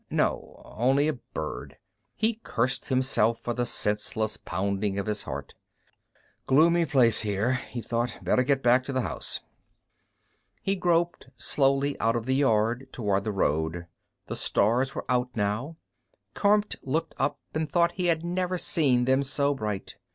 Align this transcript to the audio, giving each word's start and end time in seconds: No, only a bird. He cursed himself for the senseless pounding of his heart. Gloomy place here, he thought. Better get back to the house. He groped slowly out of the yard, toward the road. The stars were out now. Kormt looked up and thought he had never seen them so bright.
No, 0.09 0.63
only 0.79 1.07
a 1.07 1.13
bird. 1.13 1.77
He 2.15 2.39
cursed 2.43 2.87
himself 2.87 3.39
for 3.39 3.53
the 3.53 3.67
senseless 3.67 4.35
pounding 4.35 4.97
of 4.97 5.05
his 5.05 5.21
heart. 5.21 5.53
Gloomy 6.47 6.87
place 6.87 7.19
here, 7.21 7.53
he 7.53 7.83
thought. 7.83 8.17
Better 8.23 8.41
get 8.41 8.63
back 8.63 8.83
to 8.85 8.93
the 8.93 9.01
house. 9.01 9.41
He 10.63 10.75
groped 10.75 11.29
slowly 11.37 11.99
out 11.99 12.15
of 12.15 12.25
the 12.25 12.33
yard, 12.33 12.87
toward 12.91 13.25
the 13.25 13.31
road. 13.31 13.85
The 14.25 14.35
stars 14.35 14.95
were 14.95 15.05
out 15.07 15.29
now. 15.35 15.77
Kormt 16.33 16.77
looked 16.81 17.13
up 17.19 17.39
and 17.53 17.71
thought 17.71 17.91
he 17.91 18.07
had 18.07 18.25
never 18.25 18.57
seen 18.57 19.05
them 19.05 19.21
so 19.21 19.53
bright. 19.53 19.97